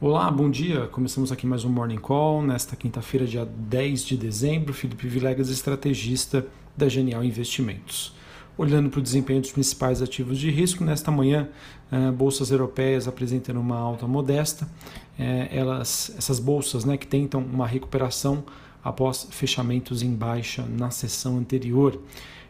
Olá, 0.00 0.28
bom 0.28 0.50
dia. 0.50 0.88
Começamos 0.88 1.30
aqui 1.30 1.46
mais 1.46 1.64
um 1.64 1.68
Morning 1.68 1.98
Call 1.98 2.42
nesta 2.42 2.74
quinta-feira, 2.74 3.24
dia 3.24 3.46
10 3.46 4.04
de 4.04 4.16
dezembro. 4.16 4.74
Felipe 4.74 5.06
Vilegas, 5.06 5.48
estrategista 5.48 6.44
da 6.76 6.88
Genial 6.88 7.24
Investimentos. 7.24 8.12
Olhando 8.58 8.90
para 8.90 8.98
o 8.98 9.02
desempenho 9.02 9.40
dos 9.40 9.52
principais 9.52 10.02
ativos 10.02 10.38
de 10.38 10.50
risco, 10.50 10.84
nesta 10.84 11.12
manhã, 11.12 11.48
eh, 11.92 12.10
bolsas 12.10 12.50
europeias 12.50 13.06
apresentando 13.06 13.60
uma 13.60 13.78
alta 13.78 14.04
modesta. 14.06 14.68
Eh, 15.16 15.48
elas, 15.52 16.12
essas 16.18 16.40
bolsas 16.40 16.84
né, 16.84 16.96
que 16.96 17.06
tentam 17.06 17.40
uma 17.40 17.66
recuperação 17.66 18.44
após 18.82 19.28
fechamentos 19.30 20.02
em 20.02 20.12
baixa 20.12 20.66
na 20.66 20.90
sessão 20.90 21.38
anterior. 21.38 22.00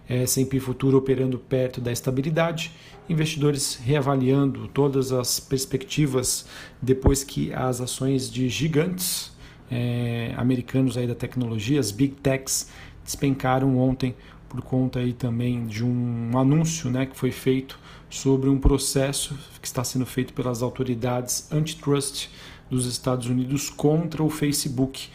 S&P 0.08 0.60
Futuro 0.60 0.98
operando 0.98 1.38
perto 1.38 1.80
da 1.80 1.90
estabilidade, 1.90 2.72
investidores 3.08 3.76
reavaliando 3.76 4.68
todas 4.68 5.12
as 5.12 5.40
perspectivas 5.40 6.46
depois 6.80 7.24
que 7.24 7.52
as 7.52 7.80
ações 7.80 8.30
de 8.30 8.48
gigantes 8.48 9.32
é, 9.70 10.34
americanos 10.36 10.96
aí 10.96 11.06
da 11.06 11.14
tecnologia, 11.14 11.80
as 11.80 11.90
big 11.90 12.14
techs, 12.16 12.70
despencaram 13.02 13.78
ontem 13.78 14.14
por 14.48 14.62
conta 14.62 15.00
aí 15.00 15.12
também 15.12 15.66
de 15.66 15.84
um 15.84 16.38
anúncio 16.38 16.90
né, 16.90 17.06
que 17.06 17.16
foi 17.16 17.32
feito 17.32 17.78
sobre 18.08 18.48
um 18.48 18.58
processo 18.58 19.36
que 19.60 19.66
está 19.66 19.82
sendo 19.82 20.06
feito 20.06 20.32
pelas 20.32 20.62
autoridades 20.62 21.50
antitrust 21.50 22.28
dos 22.70 22.86
Estados 22.86 23.26
Unidos 23.26 23.68
contra 23.68 24.22
o 24.22 24.30
Facebook. 24.30 25.08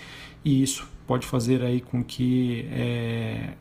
E 0.43 0.61
isso 0.61 0.87
pode 1.07 1.25
fazer 1.25 1.61
aí 1.63 1.79
com 1.79 2.03
que 2.03 2.67
é, 2.71 3.53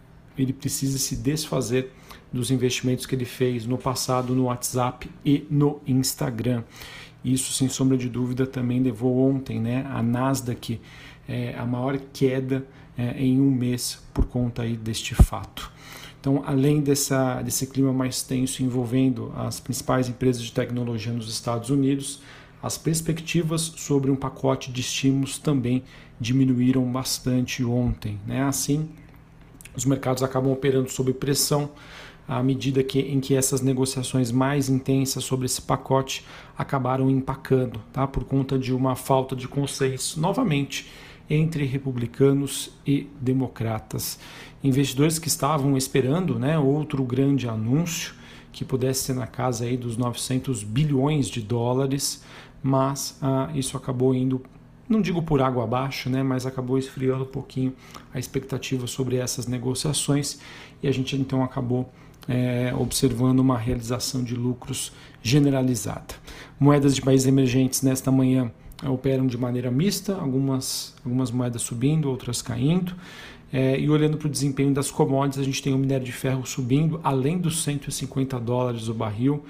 ele 0.42 0.52
precisa 0.52 0.98
se 0.98 1.16
desfazer 1.16 1.92
dos 2.32 2.50
investimentos 2.50 3.06
que 3.06 3.14
ele 3.14 3.24
fez 3.24 3.66
no 3.66 3.78
passado 3.78 4.34
no 4.34 4.44
WhatsApp 4.44 5.10
e 5.24 5.46
no 5.50 5.80
Instagram. 5.86 6.62
Isso, 7.24 7.52
sem 7.52 7.68
sombra 7.68 7.96
de 7.96 8.08
dúvida, 8.08 8.46
também 8.46 8.80
levou 8.80 9.18
ontem 9.18 9.60
né, 9.60 9.86
a 9.90 10.02
Nasdaq 10.02 10.80
é, 11.28 11.54
a 11.58 11.66
maior 11.66 11.98
queda 12.12 12.64
é, 12.96 13.22
em 13.22 13.40
um 13.40 13.50
mês 13.50 14.02
por 14.14 14.26
conta 14.26 14.62
aí 14.62 14.76
deste 14.76 15.14
fato. 15.14 15.70
Então, 16.20 16.42
além 16.46 16.80
dessa, 16.80 17.40
desse 17.42 17.66
clima 17.66 17.92
mais 17.92 18.22
tenso 18.22 18.62
envolvendo 18.62 19.32
as 19.36 19.60
principais 19.60 20.08
empresas 20.08 20.42
de 20.42 20.52
tecnologia 20.52 21.12
nos 21.12 21.28
Estados 21.28 21.70
Unidos, 21.70 22.20
as 22.62 22.76
perspectivas 22.76 23.72
sobre 23.76 24.10
um 24.10 24.16
pacote 24.16 24.72
de 24.72 24.80
estímulos 24.80 25.38
também 25.38 25.84
diminuíram 26.20 26.84
bastante 26.90 27.64
ontem. 27.64 28.18
Né? 28.26 28.42
Assim, 28.42 28.88
os 29.78 29.84
mercados 29.84 30.24
acabam 30.24 30.52
operando 30.52 30.90
sob 30.90 31.12
pressão 31.12 31.70
à 32.26 32.42
medida 32.42 32.82
que, 32.82 32.98
em 32.98 33.20
que 33.20 33.34
essas 33.34 33.62
negociações 33.62 34.32
mais 34.32 34.68
intensas 34.68 35.22
sobre 35.22 35.46
esse 35.46 35.62
pacote 35.62 36.26
acabaram 36.58 37.08
empacando, 37.08 37.80
tá? 37.92 38.06
por 38.06 38.24
conta 38.24 38.58
de 38.58 38.74
uma 38.74 38.96
falta 38.96 39.36
de 39.36 39.46
consenso, 39.46 40.20
novamente, 40.20 40.90
entre 41.30 41.64
republicanos 41.64 42.72
e 42.84 43.08
democratas. 43.20 44.18
Investidores 44.64 45.18
que 45.18 45.28
estavam 45.28 45.76
esperando 45.76 46.38
né, 46.38 46.58
outro 46.58 47.04
grande 47.04 47.48
anúncio 47.48 48.14
que 48.50 48.64
pudesse 48.64 49.04
ser 49.04 49.14
na 49.14 49.26
casa 49.26 49.64
aí 49.64 49.76
dos 49.76 49.96
900 49.96 50.64
bilhões 50.64 51.28
de 51.28 51.40
dólares, 51.40 52.24
mas 52.60 53.16
ah, 53.22 53.48
isso 53.54 53.76
acabou 53.76 54.12
indo 54.14 54.42
não 54.88 55.02
digo 55.02 55.22
por 55.22 55.42
água 55.42 55.64
abaixo, 55.64 56.08
né, 56.08 56.22
mas 56.22 56.46
acabou 56.46 56.78
esfriando 56.78 57.24
um 57.24 57.28
pouquinho 57.28 57.74
a 58.12 58.18
expectativa 58.18 58.86
sobre 58.86 59.16
essas 59.16 59.46
negociações 59.46 60.38
e 60.82 60.88
a 60.88 60.92
gente 60.92 61.16
então 61.16 61.42
acabou 61.44 61.90
é, 62.28 62.72
observando 62.78 63.40
uma 63.40 63.56
realização 63.58 64.22
de 64.22 64.34
lucros 64.34 64.92
generalizada. 65.22 66.14
Moedas 66.60 66.94
de 66.94 67.02
países 67.02 67.26
emergentes 67.26 67.82
nesta 67.82 68.10
manhã 68.10 68.50
operam 68.86 69.26
de 69.26 69.36
maneira 69.36 69.70
mista, 69.70 70.14
algumas, 70.14 70.94
algumas 71.04 71.30
moedas 71.30 71.62
subindo, 71.62 72.08
outras 72.08 72.42
caindo. 72.42 72.94
É, 73.50 73.80
e 73.80 73.88
olhando 73.88 74.18
para 74.18 74.28
o 74.28 74.30
desempenho 74.30 74.74
das 74.74 74.90
commodities, 74.90 75.40
a 75.40 75.44
gente 75.44 75.62
tem 75.62 75.72
o 75.72 75.78
minério 75.78 76.04
de 76.04 76.12
ferro 76.12 76.46
subindo, 76.46 77.00
além 77.02 77.38
dos 77.38 77.62
150 77.62 78.38
dólares 78.38 78.88
o 78.88 78.94
barril, 78.94 79.42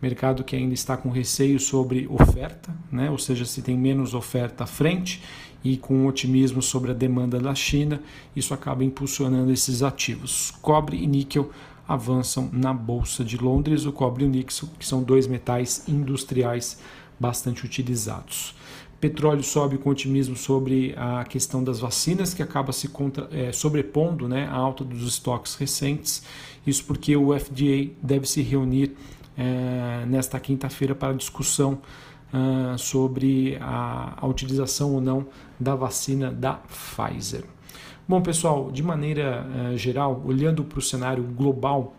mercado 0.00 0.44
que 0.44 0.56
ainda 0.56 0.74
está 0.74 0.96
com 0.96 1.10
receio 1.10 1.60
sobre 1.60 2.06
oferta, 2.08 2.74
né? 2.90 3.10
ou 3.10 3.18
seja, 3.18 3.44
se 3.44 3.62
tem 3.62 3.76
menos 3.76 4.14
oferta 4.14 4.64
à 4.64 4.66
frente 4.66 5.22
e 5.62 5.76
com 5.76 6.06
otimismo 6.06 6.62
sobre 6.62 6.90
a 6.90 6.94
demanda 6.94 7.38
da 7.38 7.54
China, 7.54 8.02
isso 8.34 8.54
acaba 8.54 8.82
impulsionando 8.82 9.52
esses 9.52 9.82
ativos. 9.82 10.52
Cobre 10.62 10.96
e 10.96 11.06
níquel 11.06 11.50
avançam 11.86 12.48
na 12.52 12.72
Bolsa 12.72 13.24
de 13.24 13.36
Londres, 13.36 13.84
o 13.84 13.92
cobre 13.92 14.24
e 14.24 14.26
o 14.26 14.30
níquel, 14.30 14.68
que 14.78 14.86
são 14.86 15.02
dois 15.02 15.26
metais 15.26 15.84
industriais 15.88 16.78
bastante 17.18 17.64
utilizados. 17.66 18.54
Petróleo 19.00 19.42
sobe 19.42 19.78
com 19.78 19.88
otimismo 19.88 20.36
sobre 20.36 20.94
a 20.96 21.24
questão 21.24 21.64
das 21.64 21.80
vacinas, 21.80 22.34
que 22.34 22.42
acaba 22.42 22.70
se 22.70 22.86
contra, 22.88 23.28
é, 23.32 23.50
sobrepondo 23.50 24.28
né, 24.28 24.46
à 24.46 24.54
alta 24.54 24.84
dos 24.84 25.08
estoques 25.08 25.54
recentes. 25.54 26.22
Isso 26.66 26.84
porque 26.84 27.16
o 27.16 27.38
FDA 27.38 27.92
deve 28.02 28.26
se 28.26 28.42
reunir 28.42 28.94
é, 29.40 30.04
nesta 30.04 30.38
quinta-feira 30.38 30.94
para 30.94 31.14
discussão 31.14 31.80
uh, 32.32 32.76
sobre 32.76 33.56
a, 33.58 34.18
a, 34.20 34.26
utilização 34.26 34.92
ou 34.92 35.00
não 35.00 35.26
da 35.58 35.74
vacina 35.74 36.30
da 36.30 36.52
Pfizer. 36.52 37.44
Bom, 38.06 38.20
pessoal, 38.20 38.70
de 38.70 38.82
maneira 38.82 39.46
uh, 39.46 39.76
geral, 39.78 40.22
olhando 40.26 40.62
para 40.62 40.78
o 40.78 40.82
cenário 40.82 41.22
global, 41.22 41.96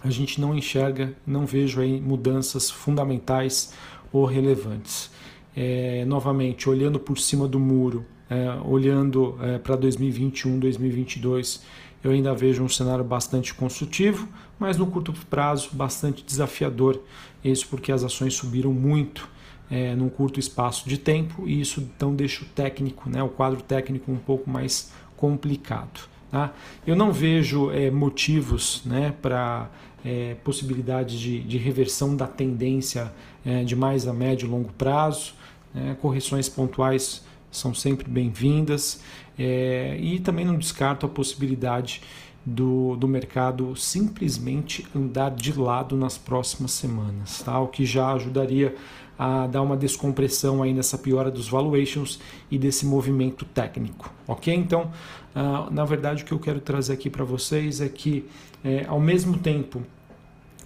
a 0.00 0.10
gente 0.10 0.40
não 0.40 0.54
enxerga, 0.54 1.12
não 1.26 1.44
vejo 1.44 1.80
aí 1.80 2.00
mudanças 2.00 2.70
fundamentais 2.70 3.74
ou 4.12 4.24
relevantes. 4.24 5.10
É, 5.56 6.04
novamente, 6.04 6.70
olhando 6.70 7.00
por 7.00 7.18
cima 7.18 7.48
do 7.48 7.58
muro, 7.58 8.06
é, 8.30 8.48
olhando 8.64 9.36
é, 9.42 9.58
para 9.58 9.74
2021, 9.74 10.60
2022, 10.60 11.64
eu 12.02 12.10
ainda 12.10 12.34
vejo 12.34 12.62
um 12.62 12.68
cenário 12.68 13.04
bastante 13.04 13.52
construtivo, 13.52 14.28
mas 14.58 14.76
no 14.76 14.86
curto 14.86 15.12
prazo 15.28 15.70
bastante 15.72 16.24
desafiador. 16.24 17.00
Isso 17.44 17.66
porque 17.68 17.92
as 17.92 18.04
ações 18.04 18.34
subiram 18.34 18.72
muito 18.72 19.28
é, 19.70 19.94
num 19.94 20.08
curto 20.08 20.40
espaço 20.40 20.88
de 20.88 20.98
tempo 20.98 21.46
e 21.46 21.60
isso 21.60 21.80
então 21.80 22.14
deixa 22.14 22.42
o 22.42 22.46
técnico, 22.46 23.08
né, 23.08 23.22
o 23.22 23.28
quadro 23.28 23.62
técnico 23.62 24.10
um 24.10 24.16
pouco 24.16 24.50
mais 24.50 24.92
complicado. 25.16 26.08
Tá? 26.30 26.52
Eu 26.86 26.96
não 26.96 27.12
vejo 27.12 27.70
é, 27.70 27.90
motivos 27.90 28.82
né, 28.84 29.14
para 29.20 29.68
é, 30.04 30.36
possibilidade 30.44 31.18
de, 31.18 31.40
de, 31.40 31.58
reversão 31.58 32.16
da 32.16 32.26
tendência 32.26 33.12
é, 33.44 33.64
de 33.64 33.74
mais 33.74 34.06
a 34.06 34.12
médio 34.12 34.46
e 34.46 34.50
longo 34.50 34.72
prazo. 34.72 35.34
Né? 35.74 35.96
Correções 36.00 36.48
pontuais 36.48 37.24
são 37.50 37.74
sempre 37.74 38.08
bem-vindas 38.08 39.02
é, 39.38 39.96
e 39.98 40.18
também 40.20 40.44
não 40.44 40.56
descarto 40.56 41.06
a 41.06 41.08
possibilidade 41.08 42.02
do, 42.44 42.96
do 42.96 43.06
mercado 43.06 43.76
simplesmente 43.76 44.86
andar 44.94 45.30
de 45.30 45.52
lado 45.58 45.96
nas 45.96 46.16
próximas 46.16 46.72
semanas, 46.72 47.42
tá? 47.42 47.58
o 47.60 47.68
que 47.68 47.84
já 47.84 48.12
ajudaria 48.12 48.74
a 49.18 49.46
dar 49.46 49.60
uma 49.60 49.76
descompressão 49.76 50.62
aí 50.62 50.72
nessa 50.72 50.96
piora 50.96 51.30
dos 51.30 51.46
valuations 51.46 52.18
e 52.50 52.58
desse 52.58 52.86
movimento 52.86 53.44
técnico, 53.44 54.10
ok? 54.26 54.54
Então, 54.54 54.90
uh, 55.36 55.70
na 55.70 55.84
verdade, 55.84 56.22
o 56.22 56.26
que 56.26 56.32
eu 56.32 56.38
quero 56.38 56.58
trazer 56.58 56.94
aqui 56.94 57.10
para 57.10 57.22
vocês 57.22 57.82
é 57.82 57.88
que, 57.90 58.24
é, 58.64 58.86
ao 58.88 58.98
mesmo 58.98 59.36
tempo 59.36 59.82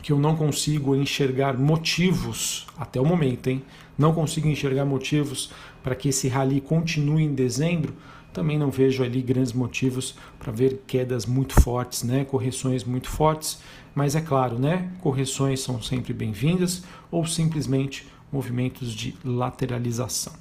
que 0.04 0.12
eu 0.12 0.18
não 0.18 0.36
consigo 0.36 0.94
enxergar 0.94 1.56
motivos, 1.56 2.66
até 2.76 3.00
o 3.00 3.06
momento, 3.06 3.48
hein? 3.48 3.62
Não 3.96 4.12
consigo 4.12 4.46
enxergar 4.46 4.84
motivos 4.84 5.50
para 5.82 5.94
que 5.94 6.10
esse 6.10 6.28
rally 6.28 6.60
continue 6.60 7.22
em 7.22 7.34
dezembro. 7.34 7.94
Também 8.30 8.58
não 8.58 8.70
vejo 8.70 9.02
ali 9.02 9.22
grandes 9.22 9.54
motivos 9.54 10.14
para 10.38 10.52
ver 10.52 10.82
quedas 10.86 11.24
muito 11.24 11.58
fortes, 11.58 12.02
né? 12.02 12.22
correções 12.26 12.84
muito 12.84 13.08
fortes. 13.08 13.60
Mas 13.94 14.14
é 14.14 14.20
claro, 14.20 14.58
né? 14.58 14.90
correções 15.00 15.60
são 15.60 15.80
sempre 15.80 16.12
bem-vindas 16.12 16.82
ou 17.10 17.24
simplesmente 17.24 18.06
movimentos 18.30 18.92
de 18.92 19.16
lateralização. 19.24 20.34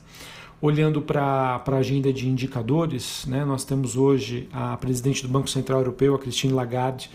Olhando 0.59 1.01
para 1.01 1.61
a 1.65 1.75
agenda 1.75 2.11
de 2.11 2.27
indicadores, 2.27 3.25
né, 3.27 3.43
nós 3.43 3.65
temos 3.65 3.97
hoje 3.97 4.47
a 4.51 4.77
presidente 4.77 5.21
do 5.21 5.27
Banco 5.27 5.49
Central 5.49 5.79
Europeu, 5.79 6.15
a 6.15 6.19
Christine 6.19 6.53
Lagarde, 6.53 7.09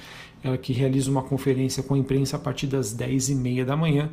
que 0.62 0.72
realiza 0.72 1.10
uma 1.10 1.22
conferência 1.22 1.82
com 1.82 1.94
a 1.94 1.98
imprensa 1.98 2.36
a 2.36 2.38
partir 2.38 2.66
das 2.66 2.94
10h30 2.96 3.64
da 3.64 3.76
manhã. 3.76 4.10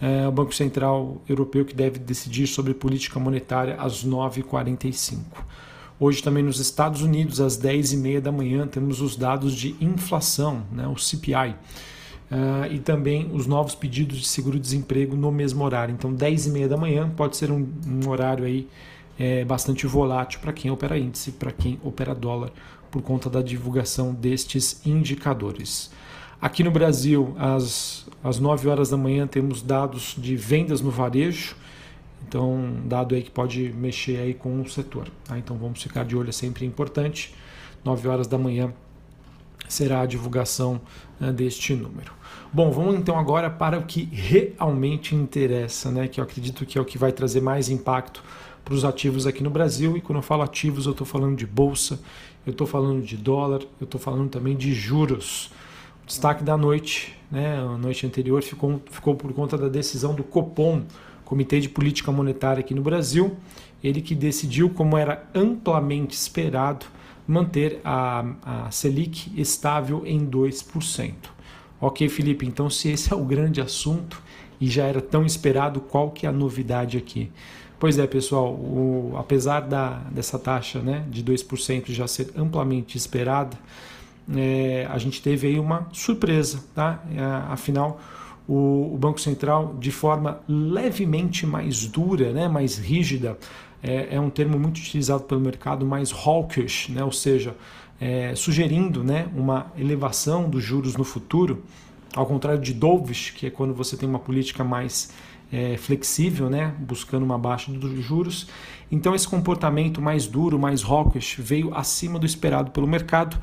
É 0.00 0.28
o 0.28 0.32
Banco 0.32 0.54
Central 0.54 1.22
Europeu 1.28 1.64
que 1.64 1.74
deve 1.74 1.98
decidir 1.98 2.46
sobre 2.46 2.74
política 2.74 3.18
monetária 3.18 3.76
às 3.76 4.04
9h45. 4.04 5.18
Hoje 5.98 6.22
também 6.22 6.42
nos 6.42 6.60
Estados 6.60 7.00
Unidos, 7.00 7.40
às 7.40 7.58
10h30 7.58 8.20
da 8.20 8.30
manhã, 8.30 8.66
temos 8.66 9.00
os 9.00 9.16
dados 9.16 9.54
de 9.54 9.74
inflação, 9.80 10.62
né, 10.70 10.86
o 10.86 10.96
CPI. 10.96 11.54
Uh, 12.28 12.72
e 12.72 12.80
também 12.80 13.30
os 13.32 13.46
novos 13.46 13.76
pedidos 13.76 14.18
de 14.18 14.26
seguro-desemprego 14.26 15.16
no 15.16 15.30
mesmo 15.30 15.64
horário. 15.64 15.94
Então, 15.94 16.12
10 16.12 16.46
e 16.46 16.50
meia 16.50 16.68
da 16.68 16.76
manhã 16.76 17.08
pode 17.08 17.36
ser 17.36 17.52
um, 17.52 17.66
um 17.86 18.08
horário 18.08 18.44
aí 18.44 18.68
é, 19.18 19.44
bastante 19.44 19.86
volátil 19.86 20.40
para 20.40 20.52
quem 20.52 20.70
opera 20.70 20.98
índice, 20.98 21.32
para 21.32 21.52
quem 21.52 21.78
opera 21.82 22.14
dólar, 22.14 22.50
por 22.90 23.02
conta 23.02 23.28
da 23.28 23.42
divulgação 23.42 24.14
destes 24.14 24.84
indicadores. 24.86 25.90
Aqui 26.40 26.62
no 26.62 26.70
Brasil, 26.70 27.34
às, 27.38 28.06
às 28.22 28.38
9 28.38 28.68
horas 28.68 28.90
da 28.90 28.96
manhã, 28.96 29.26
temos 29.26 29.62
dados 29.62 30.14
de 30.18 30.36
vendas 30.36 30.80
no 30.80 30.90
varejo, 30.90 31.56
Então, 32.28 32.82
dado 32.84 33.14
aí 33.14 33.22
que 33.22 33.30
pode 33.30 33.72
mexer 33.72 34.18
aí 34.18 34.34
com 34.34 34.60
o 34.60 34.68
setor. 34.68 35.08
Tá? 35.24 35.38
Então, 35.38 35.56
vamos 35.56 35.82
ficar 35.82 36.04
de 36.04 36.16
olho, 36.16 36.28
é 36.28 36.32
sempre 36.32 36.66
importante. 36.66 37.34
9 37.84 38.08
horas 38.08 38.26
da 38.26 38.36
manhã 38.36 38.72
será 39.68 40.00
a 40.00 40.06
divulgação 40.06 40.80
né, 41.20 41.32
deste 41.32 41.74
número. 41.74 42.12
Bom, 42.56 42.70
vamos 42.70 42.94
então 42.94 43.18
agora 43.18 43.50
para 43.50 43.78
o 43.78 43.82
que 43.82 44.08
realmente 44.10 45.14
interessa, 45.14 45.90
né? 45.90 46.08
Que 46.08 46.20
eu 46.20 46.24
acredito 46.24 46.64
que 46.64 46.78
é 46.78 46.80
o 46.80 46.86
que 46.86 46.96
vai 46.96 47.12
trazer 47.12 47.42
mais 47.42 47.68
impacto 47.68 48.24
para 48.64 48.72
os 48.72 48.82
ativos 48.82 49.26
aqui 49.26 49.42
no 49.42 49.50
Brasil. 49.50 49.94
E 49.94 50.00
quando 50.00 50.20
eu 50.20 50.22
falo 50.22 50.40
ativos, 50.42 50.86
eu 50.86 50.92
estou 50.92 51.06
falando 51.06 51.36
de 51.36 51.46
bolsa, 51.46 52.00
eu 52.46 52.52
estou 52.52 52.66
falando 52.66 53.04
de 53.04 53.14
dólar, 53.14 53.60
eu 53.78 53.84
estou 53.84 54.00
falando 54.00 54.30
também 54.30 54.56
de 54.56 54.72
juros. 54.72 55.50
O 56.02 56.06
destaque 56.06 56.42
da 56.42 56.56
noite, 56.56 57.14
né? 57.30 57.58
A 57.58 57.76
noite 57.76 58.06
anterior 58.06 58.42
ficou, 58.42 58.80
ficou 58.90 59.14
por 59.14 59.30
conta 59.34 59.58
da 59.58 59.68
decisão 59.68 60.14
do 60.14 60.24
Copom, 60.24 60.84
Comitê 61.26 61.60
de 61.60 61.68
Política 61.68 62.10
Monetária 62.10 62.60
aqui 62.60 62.72
no 62.72 62.80
Brasil, 62.80 63.36
ele 63.84 64.00
que 64.00 64.14
decidiu, 64.14 64.70
como 64.70 64.96
era 64.96 65.28
amplamente 65.34 66.16
esperado, 66.16 66.86
manter 67.28 67.82
a, 67.84 68.24
a 68.42 68.70
Selic 68.70 69.30
estável 69.38 70.04
em 70.06 70.26
2%. 70.26 71.35
Ok, 71.80 72.08
Felipe, 72.08 72.46
então 72.46 72.70
se 72.70 72.90
esse 72.90 73.12
é 73.12 73.16
o 73.16 73.24
grande 73.24 73.60
assunto 73.60 74.22
e 74.60 74.66
já 74.68 74.84
era 74.84 75.00
tão 75.00 75.26
esperado, 75.26 75.80
qual 75.80 76.10
que 76.10 76.24
é 76.24 76.28
a 76.28 76.32
novidade 76.32 76.96
aqui? 76.96 77.30
Pois 77.78 77.98
é, 77.98 78.06
pessoal, 78.06 78.54
o, 78.54 79.14
apesar 79.18 79.60
da, 79.60 79.98
dessa 80.10 80.38
taxa 80.38 80.80
né, 80.80 81.04
de 81.10 81.22
2% 81.22 81.92
já 81.92 82.06
ser 82.06 82.30
amplamente 82.34 82.96
esperada, 82.96 83.58
é, 84.34 84.86
a 84.90 84.96
gente 84.96 85.20
teve 85.20 85.46
aí 85.46 85.60
uma 85.60 85.86
surpresa, 85.92 86.64
tá? 86.74 87.04
É, 87.14 87.20
afinal, 87.52 88.00
o, 88.48 88.94
o, 88.94 88.98
Banco 88.98 89.20
Central, 89.20 89.76
de 89.78 89.90
forma 89.90 90.40
levemente 90.48 91.46
mais 91.46 91.86
dura, 91.86 92.32
né, 92.32 92.48
mais 92.48 92.78
rígida, 92.78 93.36
é, 93.82 94.16
é 94.16 94.20
um 94.20 94.30
termo 94.30 94.58
muito 94.58 94.78
utilizado 94.78 95.24
pelo 95.24 95.40
mercado, 95.40 95.84
mais 95.84 96.10
hawkish, 96.12 96.88
né, 96.88 97.04
ou 97.04 97.12
seja, 97.12 97.54
é, 98.00 98.34
sugerindo 98.34 99.02
né, 99.02 99.28
uma 99.34 99.72
elevação 99.76 100.48
dos 100.48 100.62
juros 100.62 100.96
no 100.96 101.04
futuro, 101.04 101.62
ao 102.14 102.26
contrário 102.26 102.60
de 102.60 102.72
dovish, 102.72 103.30
que 103.30 103.46
é 103.46 103.50
quando 103.50 103.74
você 103.74 103.96
tem 103.96 104.08
uma 104.08 104.18
política 104.18 104.64
mais 104.64 105.10
é, 105.52 105.76
flexível, 105.76 106.50
né, 106.50 106.74
buscando 106.78 107.24
uma 107.24 107.38
baixa 107.38 107.70
dos 107.72 108.04
juros. 108.04 108.48
Então 108.90 109.14
esse 109.14 109.28
comportamento 109.28 110.00
mais 110.00 110.26
duro, 110.26 110.58
mais 110.58 110.82
hawkish, 110.82 111.36
veio 111.38 111.74
acima 111.74 112.18
do 112.18 112.26
esperado 112.26 112.70
pelo 112.70 112.86
mercado. 112.86 113.38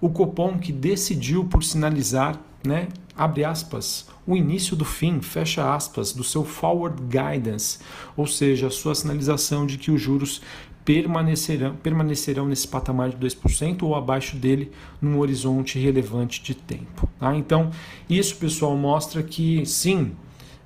O 0.00 0.08
Copom 0.10 0.58
que 0.58 0.72
decidiu 0.72 1.44
por 1.44 1.62
sinalizar, 1.62 2.38
né, 2.64 2.88
abre 3.16 3.44
aspas, 3.44 4.06
o 4.26 4.36
início 4.36 4.74
do 4.74 4.84
fim, 4.84 5.20
fecha 5.20 5.74
aspas, 5.74 6.12
do 6.12 6.24
seu 6.24 6.44
forward 6.44 7.00
guidance, 7.02 7.78
ou 8.16 8.26
seja, 8.26 8.68
a 8.68 8.70
sua 8.70 8.94
sinalização 8.94 9.66
de 9.66 9.78
que 9.78 9.90
os 9.90 10.00
juros 10.00 10.40
permanecerão, 10.84 11.76
permanecerão 11.76 12.46
nesse 12.46 12.68
patamar 12.68 13.10
de 13.10 13.16
2% 13.16 13.82
ou 13.82 13.94
abaixo 13.94 14.36
dele 14.36 14.70
num 15.00 15.18
horizonte 15.18 15.78
relevante 15.78 16.42
de 16.42 16.54
tempo. 16.54 17.08
Tá? 17.18 17.34
Então, 17.34 17.70
isso, 18.08 18.36
pessoal, 18.36 18.76
mostra 18.76 19.22
que 19.22 19.64
sim, 19.64 20.12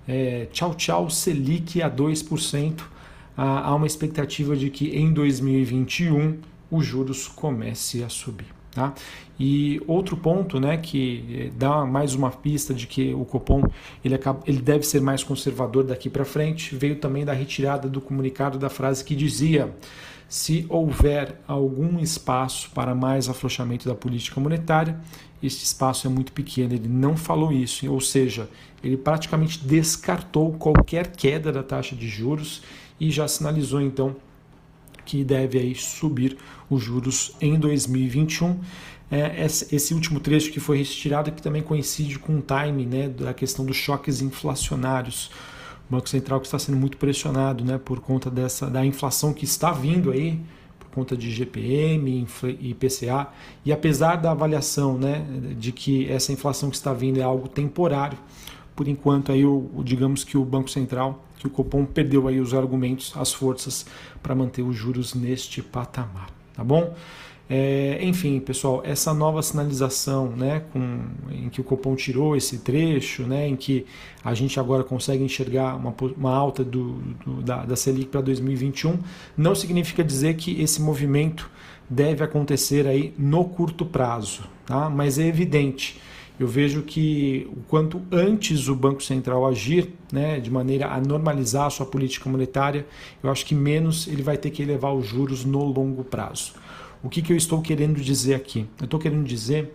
é, 0.06 0.46
tchau, 0.52 0.74
tchau, 0.74 1.08
Selic 1.08 1.80
a 1.82 1.90
2%. 1.90 2.80
Há 3.36 3.72
uma 3.72 3.86
expectativa 3.86 4.56
de 4.56 4.68
que 4.68 4.88
em 4.88 5.12
2021 5.12 6.38
os 6.68 6.84
juros 6.84 7.28
comece 7.28 8.02
a 8.02 8.08
subir. 8.08 8.57
Tá? 8.78 8.94
E 9.40 9.82
outro 9.88 10.16
ponto 10.16 10.60
né, 10.60 10.76
que 10.76 11.24
eh, 11.32 11.50
dá 11.58 11.84
mais 11.84 12.14
uma 12.14 12.30
pista 12.30 12.72
de 12.72 12.86
que 12.86 13.12
o 13.12 13.24
Copom 13.24 13.64
ele, 14.04 14.14
acaba, 14.14 14.38
ele 14.46 14.60
deve 14.60 14.86
ser 14.86 15.00
mais 15.00 15.24
conservador 15.24 15.82
daqui 15.82 16.08
para 16.08 16.24
frente 16.24 16.76
veio 16.76 16.94
também 16.94 17.24
da 17.24 17.32
retirada 17.32 17.88
do 17.88 18.00
comunicado 18.00 18.56
da 18.56 18.68
frase 18.68 19.04
que 19.04 19.16
dizia 19.16 19.74
se 20.28 20.64
houver 20.68 21.40
algum 21.48 21.98
espaço 21.98 22.70
para 22.70 22.94
mais 22.94 23.28
afrouxamento 23.28 23.88
da 23.88 23.96
política 23.96 24.40
monetária, 24.40 24.96
este 25.42 25.64
espaço 25.64 26.06
é 26.06 26.10
muito 26.10 26.32
pequeno. 26.32 26.74
Ele 26.74 26.86
não 26.86 27.16
falou 27.16 27.50
isso, 27.50 27.92
ou 27.92 28.00
seja, 28.00 28.48
ele 28.80 28.96
praticamente 28.96 29.58
descartou 29.66 30.52
qualquer 30.52 31.08
queda 31.08 31.50
da 31.50 31.64
taxa 31.64 31.96
de 31.96 32.06
juros 32.06 32.62
e 33.00 33.10
já 33.10 33.26
sinalizou 33.26 33.80
então 33.80 34.14
que 35.08 35.24
deve 35.24 35.58
aí 35.58 35.74
subir 35.74 36.36
os 36.68 36.82
juros 36.82 37.34
em 37.40 37.58
2021. 37.58 38.60
É, 39.10 39.46
esse 39.46 39.94
último 39.94 40.20
trecho 40.20 40.52
que 40.52 40.60
foi 40.60 40.76
retirado 40.76 41.32
que 41.32 41.40
também 41.40 41.62
coincide 41.62 42.18
com 42.18 42.36
o 42.36 42.42
time 42.42 42.84
né, 42.84 43.08
da 43.08 43.32
questão 43.32 43.64
dos 43.64 43.76
choques 43.76 44.20
inflacionários. 44.20 45.30
O 45.88 45.94
Banco 45.94 46.06
Central 46.10 46.40
que 46.40 46.46
está 46.46 46.58
sendo 46.58 46.76
muito 46.76 46.98
pressionado 46.98 47.64
né, 47.64 47.80
por 47.82 48.00
conta 48.00 48.30
dessa, 48.30 48.68
da 48.68 48.84
inflação 48.84 49.32
que 49.32 49.46
está 49.46 49.72
vindo 49.72 50.10
aí, 50.10 50.38
por 50.78 50.90
conta 50.90 51.16
de 51.16 51.30
GPM 51.30 52.28
e 52.60 52.70
IPCA. 52.70 53.28
E 53.64 53.72
apesar 53.72 54.16
da 54.16 54.32
avaliação 54.32 54.98
né, 54.98 55.24
de 55.58 55.72
que 55.72 56.06
essa 56.10 56.30
inflação 56.32 56.68
que 56.68 56.76
está 56.76 56.92
vindo 56.92 57.18
é 57.18 57.22
algo 57.22 57.48
temporário, 57.48 58.18
por 58.78 58.86
enquanto 58.86 59.32
aí 59.32 59.44
o, 59.44 59.68
digamos 59.82 60.22
que 60.22 60.38
o 60.38 60.44
Banco 60.44 60.70
Central, 60.70 61.24
que 61.36 61.48
o 61.48 61.50
Copom 61.50 61.84
perdeu 61.84 62.28
aí 62.28 62.38
os 62.38 62.54
argumentos, 62.54 63.12
as 63.16 63.32
forças 63.32 63.84
para 64.22 64.36
manter 64.36 64.62
os 64.62 64.76
juros 64.76 65.14
neste 65.14 65.60
patamar, 65.60 66.30
tá 66.54 66.62
bom? 66.62 66.94
É, 67.50 67.98
enfim, 68.00 68.38
pessoal, 68.38 68.80
essa 68.84 69.12
nova 69.12 69.42
sinalização, 69.42 70.28
né, 70.28 70.62
com, 70.72 71.00
em 71.28 71.48
que 71.48 71.60
o 71.60 71.64
Copom 71.64 71.96
tirou 71.96 72.36
esse 72.36 72.58
trecho, 72.58 73.24
né, 73.24 73.48
em 73.48 73.56
que 73.56 73.84
a 74.22 74.32
gente 74.32 74.60
agora 74.60 74.84
consegue 74.84 75.24
enxergar 75.24 75.74
uma, 75.74 75.92
uma 76.16 76.32
alta 76.32 76.62
do, 76.62 77.00
do 77.26 77.42
da, 77.42 77.64
da 77.64 77.74
Selic 77.74 78.06
para 78.10 78.20
2021, 78.20 78.96
não 79.36 79.56
significa 79.56 80.04
dizer 80.04 80.36
que 80.36 80.62
esse 80.62 80.80
movimento 80.80 81.50
deve 81.90 82.22
acontecer 82.22 82.86
aí 82.86 83.12
no 83.18 83.44
curto 83.44 83.84
prazo, 83.84 84.44
tá? 84.64 84.88
mas 84.88 85.18
é 85.18 85.26
evidente. 85.26 86.00
Eu 86.38 86.46
vejo 86.46 86.82
que 86.82 87.50
o 87.52 87.60
quanto 87.68 88.00
antes 88.12 88.68
o 88.68 88.74
Banco 88.74 89.02
Central 89.02 89.46
agir 89.46 89.92
né, 90.12 90.38
de 90.38 90.50
maneira 90.50 90.88
a 90.88 91.00
normalizar 91.00 91.66
a 91.66 91.70
sua 91.70 91.84
política 91.84 92.30
monetária, 92.30 92.86
eu 93.22 93.30
acho 93.30 93.44
que 93.44 93.54
menos 93.54 94.06
ele 94.06 94.22
vai 94.22 94.36
ter 94.36 94.50
que 94.50 94.62
elevar 94.62 94.94
os 94.94 95.06
juros 95.06 95.44
no 95.44 95.64
longo 95.64 96.04
prazo. 96.04 96.54
O 97.02 97.08
que, 97.08 97.22
que 97.22 97.32
eu 97.32 97.36
estou 97.36 97.60
querendo 97.60 98.00
dizer 98.00 98.34
aqui? 98.34 98.66
Eu 98.78 98.84
estou 98.84 99.00
querendo 99.00 99.24
dizer 99.24 99.74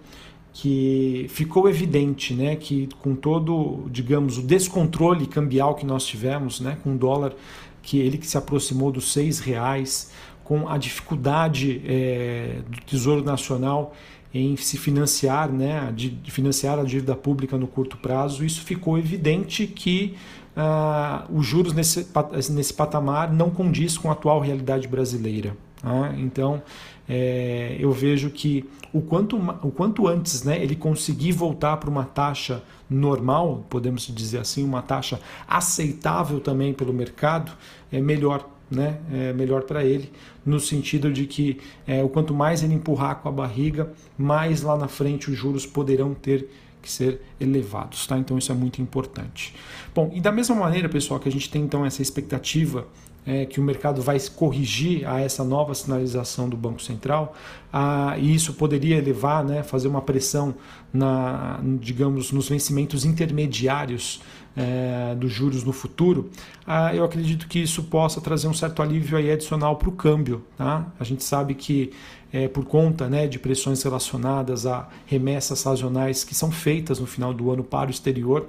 que 0.53 1.25
ficou 1.29 1.67
evidente 1.67 2.33
né, 2.33 2.55
que 2.55 2.87
com 3.01 3.15
todo, 3.15 3.87
digamos, 3.89 4.37
o 4.37 4.41
descontrole 4.41 5.25
cambial 5.25 5.75
que 5.75 5.85
nós 5.85 6.05
tivemos, 6.05 6.61
né, 6.61 6.77
com 6.83 6.93
o 6.93 6.97
dólar, 6.97 7.33
que 7.81 7.97
ele 7.99 8.17
que 8.17 8.27
se 8.27 8.37
aproximou 8.37 8.91
dos 8.91 9.11
seis 9.11 9.39
reais, 9.39 10.11
com 10.43 10.67
a 10.69 10.77
dificuldade 10.77 11.81
é, 11.85 12.61
do 12.69 12.81
Tesouro 12.81 13.23
Nacional 13.23 13.93
em 14.33 14.55
se 14.55 14.77
financiar, 14.77 15.51
né, 15.51 15.91
de 15.95 16.17
financiar 16.25 16.79
a 16.79 16.83
dívida 16.83 17.15
pública 17.15 17.57
no 17.57 17.67
curto 17.67 17.97
prazo, 17.97 18.43
isso 18.43 18.61
ficou 18.61 18.97
evidente 18.97 19.67
que 19.67 20.15
ah, 20.55 21.25
os 21.31 21.45
juros 21.45 21.73
nesse, 21.73 22.07
nesse 22.51 22.73
patamar 22.73 23.31
não 23.31 23.49
condiz 23.49 23.97
com 23.97 24.09
a 24.09 24.13
atual 24.13 24.39
realidade 24.39 24.87
brasileira. 24.87 25.55
Tá? 25.81 26.13
Então, 26.17 26.61
é, 27.07 27.75
eu 27.79 27.91
vejo 27.91 28.29
que 28.29 28.67
o 28.93 29.01
quanto, 29.01 29.35
o 29.35 29.71
quanto 29.71 30.07
antes 30.07 30.43
né, 30.43 30.61
ele 30.63 30.75
conseguir 30.75 31.31
voltar 31.31 31.77
para 31.77 31.89
uma 31.89 32.05
taxa 32.05 32.63
normal, 32.89 33.65
podemos 33.69 34.07
dizer 34.07 34.39
assim, 34.39 34.63
uma 34.63 34.81
taxa 34.81 35.19
aceitável 35.47 36.39
também 36.39 36.73
pelo 36.73 36.93
mercado, 36.93 37.51
é 37.91 37.99
melhor. 37.99 38.49
Né, 38.73 38.97
é 39.11 39.33
melhor 39.33 39.61
para 39.63 39.85
ele, 39.85 40.11
no 40.43 40.59
sentido 40.59 41.13
de 41.13 41.27
que 41.27 41.59
é, 41.85 42.03
o 42.03 42.09
quanto 42.09 42.33
mais 42.33 42.63
ele 42.63 42.73
empurrar 42.73 43.17
com 43.17 43.29
a 43.29 43.31
barriga, 43.31 43.93
mais 44.17 44.63
lá 44.63 44.75
na 44.75 44.87
frente 44.87 45.29
os 45.29 45.37
juros 45.37 45.63
poderão 45.63 46.15
ter 46.15 46.49
que 46.81 46.91
ser 46.91 47.21
elevados, 47.39 48.07
tá? 48.07 48.17
Então 48.17 48.35
isso 48.35 48.51
é 48.51 48.55
muito 48.55 48.81
importante. 48.81 49.53
Bom, 49.93 50.11
e 50.11 50.19
da 50.19 50.31
mesma 50.31 50.55
maneira, 50.55 50.89
pessoal, 50.89 51.19
que 51.19 51.29
a 51.29 51.31
gente 51.31 51.51
tem 51.51 51.61
então 51.61 51.85
essa 51.85 52.01
expectativa 52.01 52.87
é, 53.25 53.45
que 53.45 53.59
o 53.59 53.63
mercado 53.63 54.01
vai 54.01 54.19
corrigir 54.35 55.07
a 55.07 55.21
essa 55.21 55.43
nova 55.43 55.73
sinalização 55.73 56.49
do 56.49 56.57
Banco 56.57 56.81
Central, 56.81 57.33
a, 57.71 58.15
e 58.17 58.35
isso 58.35 58.53
poderia 58.53 58.97
elevar, 58.97 59.43
né, 59.43 59.63
fazer 59.63 59.87
uma 59.87 60.01
pressão 60.01 60.53
na, 60.91 61.59
digamos, 61.79 62.31
nos 62.31 62.49
vencimentos 62.49 63.05
intermediários 63.05 64.21
é, 64.55 65.15
dos 65.15 65.31
juros 65.31 65.63
no 65.63 65.73
futuro, 65.73 66.29
a, 66.65 66.95
eu 66.95 67.03
acredito 67.03 67.47
que 67.47 67.59
isso 67.59 67.83
possa 67.83 68.21
trazer 68.21 68.47
um 68.47 68.53
certo 68.53 68.81
alívio 68.81 69.17
aí 69.17 69.31
adicional 69.31 69.75
para 69.75 69.89
o 69.89 69.91
câmbio. 69.91 70.43
Tá? 70.57 70.85
A 70.99 71.03
gente 71.03 71.23
sabe 71.23 71.53
que 71.55 71.91
é, 72.31 72.47
por 72.47 72.65
conta 72.65 73.07
né, 73.07 73.27
de 73.27 73.37
pressões 73.37 73.81
relacionadas 73.83 74.65
a 74.65 74.87
remessas 75.05 75.59
sazonais 75.59 76.23
que 76.23 76.33
são 76.33 76.51
feitas 76.51 76.99
no 76.99 77.05
final 77.05 77.33
do 77.33 77.51
ano 77.51 77.63
para 77.63 77.87
o 77.87 77.91
exterior, 77.91 78.47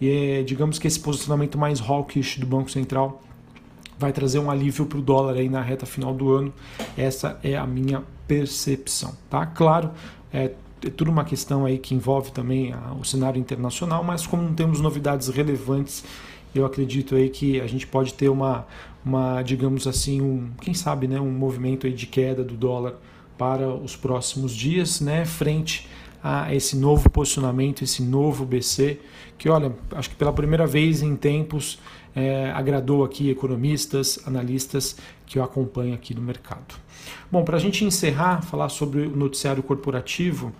e 0.00 0.08
é, 0.10 0.42
digamos 0.42 0.78
que 0.78 0.86
esse 0.86 1.00
posicionamento 1.00 1.56
mais 1.56 1.80
hawkish 1.80 2.38
do 2.38 2.46
Banco 2.46 2.70
Central 2.70 3.22
vai 3.98 4.12
trazer 4.12 4.38
um 4.38 4.50
alívio 4.50 4.86
para 4.86 4.98
o 4.98 5.02
dólar 5.02 5.34
aí 5.34 5.48
na 5.48 5.60
reta 5.60 5.86
final 5.86 6.12
do 6.12 6.32
ano. 6.32 6.52
Essa 6.96 7.38
é 7.42 7.56
a 7.56 7.66
minha 7.66 8.02
percepção, 8.26 9.14
tá? 9.30 9.46
Claro, 9.46 9.90
é, 10.32 10.52
é 10.86 10.90
tudo 10.90 11.10
uma 11.10 11.24
questão 11.24 11.64
aí 11.64 11.78
que 11.78 11.94
envolve 11.94 12.32
também 12.32 12.72
a, 12.72 12.94
o 12.94 13.04
cenário 13.04 13.40
internacional, 13.40 14.02
mas 14.04 14.26
como 14.26 14.42
não 14.42 14.54
temos 14.54 14.80
novidades 14.80 15.28
relevantes 15.28 16.04
eu 16.54 16.64
acredito 16.64 17.16
aí 17.16 17.28
que 17.28 17.60
a 17.60 17.66
gente 17.66 17.86
pode 17.86 18.14
ter 18.14 18.28
uma, 18.28 18.66
uma 19.04 19.42
digamos 19.42 19.86
assim, 19.86 20.20
um, 20.20 20.50
quem 20.60 20.72
sabe, 20.72 21.08
né, 21.08 21.20
um 21.20 21.30
movimento 21.30 21.86
aí 21.86 21.92
de 21.92 22.06
queda 22.06 22.44
do 22.44 22.54
dólar 22.54 22.94
para 23.36 23.68
os 23.68 23.96
próximos 23.96 24.54
dias, 24.54 25.00
né, 25.00 25.24
frente 25.24 25.88
a 26.22 26.54
esse 26.54 26.76
novo 26.76 27.10
posicionamento, 27.10 27.82
esse 27.82 28.02
novo 28.02 28.46
BC, 28.46 29.00
que 29.36 29.48
olha, 29.48 29.74
acho 29.92 30.10
que 30.10 30.16
pela 30.16 30.32
primeira 30.32 30.66
vez 30.66 31.02
em 31.02 31.16
tempos 31.16 31.78
é, 32.14 32.50
agradou 32.52 33.04
aqui 33.04 33.30
economistas, 33.30 34.18
analistas 34.26 34.96
que 35.26 35.38
eu 35.38 35.44
acompanho 35.44 35.94
aqui 35.94 36.14
no 36.14 36.22
mercado. 36.22 36.74
Bom, 37.30 37.44
para 37.44 37.56
a 37.56 37.60
gente 37.60 37.84
encerrar, 37.84 38.42
falar 38.42 38.68
sobre 38.68 39.02
o 39.02 39.16
noticiário 39.16 39.62
corporativo, 39.62 40.52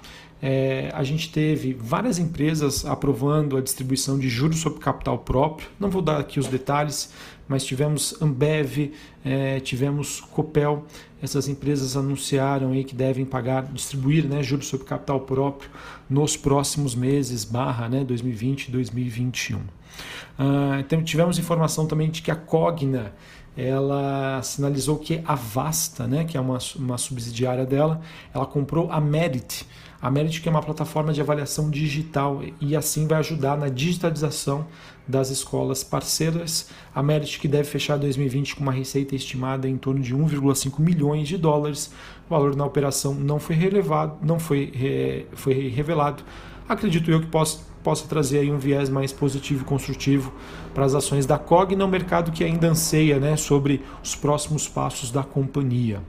é, 0.43 0.91
a 0.93 1.03
gente 1.03 1.33
teve 1.33 1.73
várias 1.73 2.19
empresas 2.19 2.85
aprovando 2.85 3.57
a 3.57 3.63
distribuição 3.63 4.19
de 4.19 4.29
juros 4.29 4.59
sobre 4.59 4.79
capital 4.79 5.19
próprio. 5.19 5.69
Não 5.81 5.89
vou 5.89 6.03
dar 6.03 6.19
aqui 6.19 6.39
os 6.39 6.47
detalhes, 6.47 7.11
mas 7.49 7.65
tivemos 7.65 8.21
Ambev, 8.21 8.93
é, 9.25 9.61
tivemos 9.61 10.21
Copel. 10.21 10.85
Essas 11.23 11.49
empresas 11.49 11.97
anunciaram 11.97 12.73
aí 12.73 12.85
que 12.85 12.95
devem 12.95 13.25
pagar, 13.25 13.65
distribuir 13.65 14.27
né, 14.27 14.43
juros 14.43 14.67
sobre 14.67 14.87
capital 14.87 15.21
próprio 15.21 15.71
nos 16.09 16.37
próximos 16.37 16.95
meses, 16.95 17.45
barra 17.45 17.89
né, 17.89 18.05
2020 18.05 18.69
e 18.69 18.71
2021. 18.71 19.59
Uh, 19.59 20.81
então, 20.81 21.03
tivemos 21.03 21.39
informação 21.39 21.87
também 21.87 22.11
de 22.11 22.21
que 22.21 22.31
a 22.31 22.37
Cogna 22.37 23.13
ela 23.57 24.43
sinalizou 24.43 24.99
que 24.99 25.23
a 25.25 25.35
Vasta, 25.35 26.07
né, 26.07 26.25
que 26.25 26.37
é 26.37 26.41
uma, 26.41 26.59
uma 26.77 26.99
subsidiária 26.99 27.65
dela, 27.65 28.01
ela 28.35 28.47
comprou 28.47 28.91
a 28.91 29.01
Merit. 29.01 29.67
A 30.05 30.11
Merit 30.11 30.47
é 30.47 30.51
uma 30.51 30.61
plataforma 30.61 31.15
de 31.15 31.23
avaliação 31.23 31.71
digital 31.71 32.43
e 32.61 32.77
assim 32.77 33.07
vai 33.07 33.21
ajudar 33.21 33.57
na 33.57 33.71
digitalização 33.71 34.67
das 35.09 35.31
escolas 35.31 35.83
parceiras. 35.83 36.69
A 36.95 37.03
Merit 37.03 37.41
que 37.41 37.49
deve 37.49 37.65
fechar 37.65 37.97
2020 37.97 38.57
com 38.57 38.63
uma 38.65 38.71
receita 38.71 39.17
estimada 39.17 39.67
em 39.67 39.79
torno 39.79 40.03
de 40.03 40.15
1,5 40.15 40.79
milhões 40.79 41.27
de 41.27 41.39
dólares. 41.39 41.91
O 42.27 42.29
valor 42.29 42.55
na 42.55 42.67
operação 42.67 43.15
não 43.15 43.39
foi 43.39 43.57
relevado, 43.57 44.19
não 44.21 44.39
foi, 44.39 45.27
foi 45.33 45.69
revelado. 45.69 46.23
Acredito 46.69 47.11
eu 47.11 47.23
que 47.23 47.29
possa 47.29 47.61
possa 47.83 48.09
trazer 48.09 48.39
aí 48.39 48.51
um 48.51 48.59
viés 48.59 48.89
mais 48.89 49.13
positivo 49.13 49.63
e 49.63 49.65
construtivo 49.65 50.33
para 50.73 50.87
as 50.87 50.95
ações 50.95 51.27
da 51.27 51.39
Cogna, 51.39 51.85
um 51.85 51.89
mercado 51.89 52.33
que 52.33 52.43
ainda 52.43 52.67
anseia 52.67 53.21
né, 53.21 53.37
sobre 53.37 53.83
os 54.03 54.17
próximos 54.17 54.67
passos 54.67 55.11
da 55.11 55.23
companhia. 55.23 56.01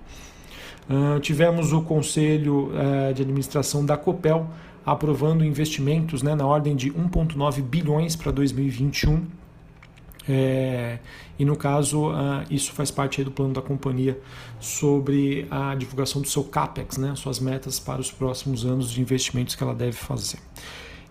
Tivemos 1.22 1.74
o 1.74 1.82
Conselho 1.82 2.70
uh, 2.70 3.13
de 3.13 3.22
Administração 3.24 3.86
da 3.86 3.98
Copel 3.98 4.48
aprovando 4.86 5.44
investimentos 5.44 6.22
né, 6.22 6.36
na 6.36 6.46
ordem 6.46 6.75
de 6.75 6.92
1,9 6.92 7.62
bilhões 7.63 8.15
para 8.15 8.32
2021. 8.32 9.25
É, 10.27 11.00
e 11.38 11.46
no 11.46 11.56
caso, 11.56 12.10
uh, 12.10 12.44
isso 12.50 12.72
faz 12.72 12.92
parte 12.92 13.24
do 13.24 13.32
plano 13.32 13.54
da 13.54 13.62
companhia 13.62 14.20
sobre 14.60 15.48
a 15.50 15.75
divulgação 15.75 16.22
do 16.22 16.27
seu 16.27 16.44
CAPEX, 16.44 16.98
né, 16.98 17.13
suas 17.15 17.39
metas 17.39 17.80
para 17.80 18.00
os 18.00 18.12
próximos 18.12 18.65
anos 18.65 18.92
de 18.92 19.01
investimentos 19.01 19.56
que 19.56 19.63
ela 19.63 19.74
deve 19.74 19.94
fazer. 19.94 20.39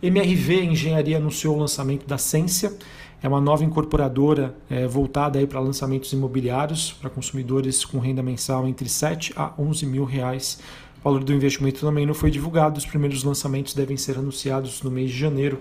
MRV 0.03 0.65
Engenharia 0.65 1.17
anunciou 1.17 1.57
o 1.57 1.59
lançamento 1.61 2.07
da 2.07 2.19
Cência, 2.19 2.77
é 3.25 3.27
uma 3.29 3.41
nova 3.41 3.65
incorporadora 3.65 4.55
é, 4.69 4.87
voltada 4.87 5.45
para 5.47 5.59
lançamentos 5.59 6.13
imobiliários 6.13 6.93
para 6.93 7.09
consumidores 7.09 7.83
com 7.83 7.99
renda 7.99 8.23
mensal 8.23 8.69
entre 8.69 8.87
7 8.87 9.33
a 9.35 9.51
11 9.59 9.87
mil 9.87 10.05
reais. 10.05 10.61
O 11.01 11.05
valor 11.05 11.25
do 11.25 11.33
investimento 11.33 11.81
também 11.81 12.05
não 12.05 12.13
foi 12.13 12.31
divulgado, 12.31 12.77
os 12.77 12.85
primeiros 12.85 13.25
lançamentos 13.25 13.73
devem 13.73 13.97
ser 13.97 14.19
anunciados 14.19 14.83
no 14.83 14.91
mês 14.91 15.11
de 15.11 15.17
janeiro. 15.17 15.61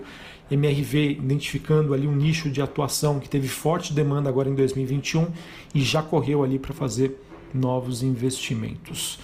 MRV 0.50 1.12
identificando 1.12 1.94
ali 1.94 2.06
um 2.06 2.14
nicho 2.14 2.50
de 2.50 2.60
atuação 2.60 3.18
que 3.18 3.30
teve 3.30 3.48
forte 3.48 3.94
demanda 3.94 4.28
agora 4.28 4.50
em 4.50 4.54
2021 4.54 5.26
e 5.74 5.80
já 5.80 6.02
correu 6.02 6.44
ali 6.44 6.58
para 6.58 6.74
fazer 6.74 7.18
novos 7.54 8.02
investimentos. 8.02 9.18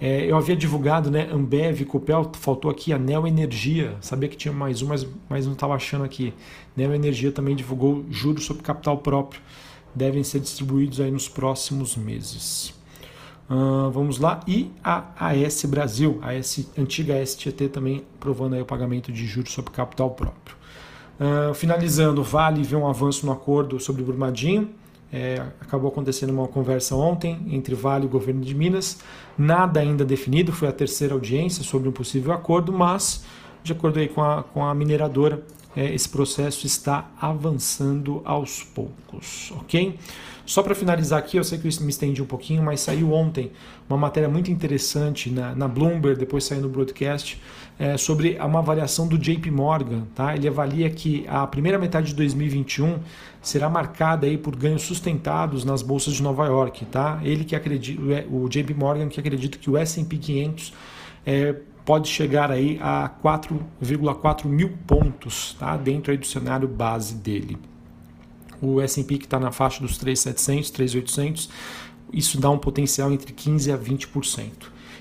É, 0.00 0.30
eu 0.30 0.36
havia 0.36 0.54
divulgado, 0.54 1.10
né, 1.10 1.28
Ambev, 1.32 1.84
Copel, 1.86 2.30
faltou 2.34 2.70
aqui 2.70 2.92
a 2.92 2.98
Neo 2.98 3.26
Energia. 3.26 3.96
Sabia 4.00 4.28
que 4.28 4.36
tinha 4.36 4.52
mais 4.52 4.82
um, 4.82 4.86
mas, 4.86 5.06
mas 5.28 5.46
não 5.46 5.54
estava 5.54 5.74
achando 5.74 6.04
aqui. 6.04 6.34
Neo 6.76 6.94
Energia 6.94 7.32
também 7.32 7.56
divulgou 7.56 8.04
juros 8.10 8.44
sobre 8.44 8.62
capital 8.62 8.98
próprio. 8.98 9.40
Devem 9.94 10.22
ser 10.22 10.40
distribuídos 10.40 11.00
aí 11.00 11.10
nos 11.10 11.28
próximos 11.28 11.96
meses. 11.96 12.74
Uh, 13.48 13.90
vamos 13.90 14.18
lá. 14.18 14.40
E 14.46 14.70
a 14.84 15.30
AS 15.30 15.64
Brasil, 15.64 16.18
a 16.20 16.32
AS, 16.32 16.68
antiga 16.76 17.24
STT 17.24 17.68
também 17.68 18.04
provando 18.20 18.54
aí 18.54 18.60
o 18.60 18.66
pagamento 18.66 19.10
de 19.10 19.26
juros 19.26 19.52
sobre 19.52 19.72
capital 19.72 20.10
próprio. 20.10 20.56
Uh, 21.18 21.54
finalizando, 21.54 22.22
Vale 22.22 22.62
vê 22.62 22.76
um 22.76 22.86
avanço 22.86 23.24
no 23.24 23.32
acordo 23.32 23.80
sobre 23.80 24.02
Brumadinho. 24.02 24.68
É, 25.12 25.40
acabou 25.60 25.90
acontecendo 25.90 26.30
uma 26.30 26.48
conversa 26.48 26.94
ontem 26.96 27.46
entre 27.50 27.74
Vale 27.74 28.04
e 28.04 28.06
o 28.06 28.10
governo 28.10 28.40
de 28.40 28.54
Minas. 28.54 28.98
Nada 29.38 29.80
ainda 29.80 30.04
definido, 30.04 30.52
foi 30.52 30.68
a 30.68 30.72
terceira 30.72 31.14
audiência 31.14 31.62
sobre 31.62 31.88
um 31.88 31.92
possível 31.92 32.32
acordo, 32.32 32.72
mas, 32.72 33.24
de 33.62 33.72
acordo 33.72 33.98
aí 33.98 34.08
com, 34.08 34.22
a, 34.22 34.42
com 34.42 34.64
a 34.64 34.74
mineradora, 34.74 35.42
é, 35.76 35.94
esse 35.94 36.08
processo 36.08 36.66
está 36.66 37.10
avançando 37.20 38.22
aos 38.24 38.62
poucos, 38.62 39.52
ok? 39.52 39.98
Só 40.46 40.62
para 40.62 40.76
finalizar 40.76 41.18
aqui, 41.18 41.36
eu 41.36 41.44
sei 41.44 41.58
que 41.58 41.66
eu 41.66 41.72
me 41.80 41.90
estendi 41.90 42.22
um 42.22 42.26
pouquinho, 42.26 42.62
mas 42.62 42.80
saiu 42.80 43.12
ontem 43.12 43.50
uma 43.88 43.98
matéria 43.98 44.28
muito 44.28 44.48
interessante 44.50 45.28
na, 45.28 45.54
na 45.56 45.66
Bloomberg, 45.66 46.18
depois 46.18 46.44
saiu 46.44 46.62
no 46.62 46.68
broadcast, 46.68 47.42
é, 47.76 47.96
sobre 47.96 48.38
uma 48.38 48.60
avaliação 48.60 49.08
do 49.08 49.18
JP 49.18 49.50
Morgan. 49.50 50.04
Tá? 50.14 50.36
Ele 50.36 50.46
avalia 50.46 50.88
que 50.88 51.26
a 51.28 51.44
primeira 51.48 51.78
metade 51.80 52.08
de 52.08 52.14
2021 52.14 53.00
será 53.42 53.68
marcada 53.68 54.26
aí 54.26 54.38
por 54.38 54.54
ganhos 54.54 54.82
sustentados 54.82 55.64
nas 55.64 55.82
bolsas 55.82 56.14
de 56.14 56.22
Nova 56.22 56.46
York. 56.46 56.86
Tá? 56.86 57.20
Ele 57.24 57.44
que 57.44 57.56
acredita, 57.56 58.00
o 58.30 58.48
JP 58.48 58.72
Morgan 58.72 59.08
que 59.08 59.18
acredita 59.18 59.58
que 59.58 59.68
o 59.68 59.76
S&P 59.76 60.16
500 60.16 60.72
é, 61.26 61.56
pode 61.86 62.08
chegar 62.08 62.50
aí 62.50 62.78
a 62.82 63.08
4,4 63.22 64.46
mil 64.46 64.76
pontos 64.86 65.56
tá? 65.58 65.76
dentro 65.76 66.10
aí 66.10 66.18
do 66.18 66.26
cenário 66.26 66.66
base 66.66 67.14
dele. 67.14 67.56
O 68.60 68.80
S&P 68.80 69.18
que 69.18 69.24
está 69.24 69.38
na 69.38 69.52
faixa 69.52 69.80
dos 69.80 69.96
3.700, 69.96 70.72
3.800, 70.72 71.48
isso 72.12 72.40
dá 72.40 72.50
um 72.50 72.58
potencial 72.58 73.12
entre 73.12 73.32
15% 73.32 73.72
a 73.72 73.78
20%. 73.78 74.50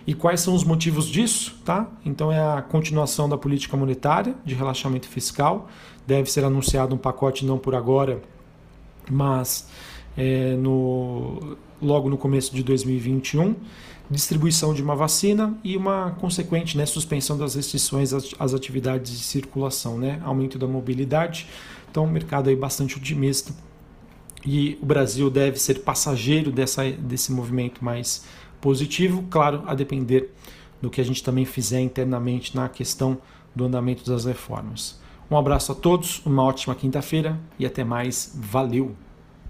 E 0.06 0.14
quais 0.14 0.42
são 0.42 0.54
os 0.54 0.64
motivos 0.64 1.08
disso? 1.08 1.60
Tá? 1.66 1.88
Então 2.06 2.32
é 2.32 2.40
a 2.40 2.62
continuação 2.62 3.28
da 3.28 3.38
política 3.38 3.76
monetária 3.76 4.36
de 4.46 4.54
relaxamento 4.54 5.08
fiscal. 5.08 5.68
Deve 6.06 6.30
ser 6.30 6.46
anunciado 6.46 6.94
um 6.94 7.00
pacote 7.00 7.44
não 7.44 7.58
por 7.58 7.74
agora, 7.74 8.22
mas 9.10 9.68
é, 10.18 10.56
no, 10.56 11.58
logo 11.82 12.10
no 12.10 12.18
começo 12.18 12.56
de 12.56 12.64
2021. 12.64 13.56
Distribuição 14.10 14.74
de 14.74 14.84
uma 14.84 14.96
vacina 14.96 15.58
e 15.64 15.76
uma 15.76 16.12
consequente 16.12 16.78
né, 16.78 16.86
suspensão 16.86 17.38
das 17.38 17.56
restrições 17.56 18.14
às, 18.14 18.54
atividades 18.54 19.12
de 19.12 19.24
circulação, 19.24 19.98
né? 19.98 20.22
aumento 20.24 20.60
da 20.60 20.68
mobilidade. 20.68 21.48
Então, 21.90 22.04
um 22.04 22.12
mercado 22.12 22.50
aí 22.50 22.56
bastante 22.56 22.98
otimista. 22.98 23.52
E 24.46 24.78
o 24.80 24.86
Brasil 24.86 25.28
deve 25.30 25.58
ser 25.58 25.80
passageiro 25.80 26.52
dessa, 26.52 26.88
desse 26.92 27.32
movimento 27.32 27.84
mais 27.84 28.26
positivo, 28.62 29.26
claro, 29.30 29.64
a 29.66 29.74
depender 29.74 30.32
do 30.80 30.90
que 30.90 31.02
a 31.02 31.04
gente 31.04 31.24
também 31.24 31.46
fizer 31.46 31.82
internamente 31.82 32.56
na 32.56 32.70
questão 32.70 33.18
do 33.56 33.66
andamento 33.66 34.06
das 34.06 34.26
reformas. 34.26 35.00
Um 35.32 35.38
abraço 35.38 35.72
a 35.72 35.76
todos, 35.76 36.24
uma 36.24 36.44
ótima 36.44 36.76
quinta-feira 36.76 37.40
e 37.58 37.66
até 37.66 37.84
mais. 37.84 38.32
Valeu! 38.36 38.96